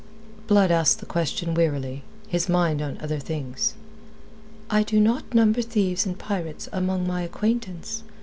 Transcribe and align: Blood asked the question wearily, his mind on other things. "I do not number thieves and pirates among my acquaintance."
Blood 0.47 0.71
asked 0.71 0.99
the 0.99 1.05
question 1.05 1.53
wearily, 1.53 2.01
his 2.27 2.49
mind 2.49 2.81
on 2.81 2.97
other 3.01 3.19
things. 3.19 3.75
"I 4.67 4.81
do 4.81 4.99
not 4.99 5.35
number 5.35 5.61
thieves 5.61 6.07
and 6.07 6.17
pirates 6.17 6.67
among 6.73 7.05
my 7.05 7.21
acquaintance." 7.21 8.01